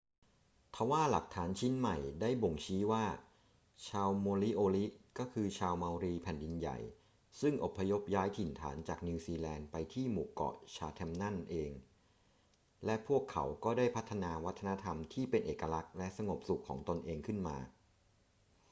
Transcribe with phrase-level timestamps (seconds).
[0.75, 3.05] ทว่าหลักฐานชิ้นใหม่ได้บ่งชี้ว่า
[3.89, 4.85] ชาวโมริโอริ
[5.17, 6.77] ก็คือชาวเมารีแผ่นดินใหญ่
[7.41, 11.71] ซึ่งอพยพย้ายถิ่นฐานจากนิวซีแลนด์ไปที่หมู่เกาะชาแธมนั่นเอง
[12.85, 17.57] และพวกเขาก็ได้พัฒนาวัฒนธรรมที่เป็นเอกลักษณ์และสงบสุขของตนเองขึ้นมา